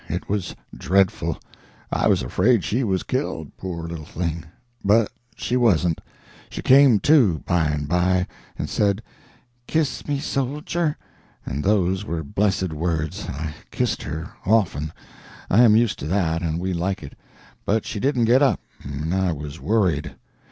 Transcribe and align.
It 0.09 0.27
was 0.27 0.55
dreadful. 0.75 1.37
I 1.91 2.07
was 2.07 2.23
afraid 2.23 2.63
she 2.63 2.83
was 2.83 3.03
killed, 3.03 3.55
poor 3.55 3.87
little 3.87 4.03
thing! 4.07 4.45
But 4.83 5.11
she 5.35 5.55
wasn't. 5.55 6.01
She 6.49 6.63
came 6.63 6.99
to, 7.01 7.43
by 7.45 7.67
and 7.67 7.87
by, 7.87 8.25
and 8.57 8.67
said, 8.67 9.03
'Kiss 9.67 10.07
me, 10.07 10.17
Soldier,' 10.19 10.97
and 11.45 11.63
those 11.63 12.03
were 12.03 12.23
blessed 12.23 12.73
words. 12.73 13.27
I 13.29 13.53
kissed 13.69 14.01
her—often; 14.01 14.91
I 15.51 15.61
am 15.61 15.75
used 15.75 15.99
to 15.99 16.07
that, 16.07 16.41
and 16.41 16.59
we 16.59 16.73
like 16.73 17.03
it. 17.03 17.13
But 17.63 17.85
she 17.85 17.99
didn't 17.99 18.25
get 18.25 18.41
up, 18.41 18.59
and 18.83 19.13
I 19.13 19.31
was 19.33 19.59
worried. 19.61 20.15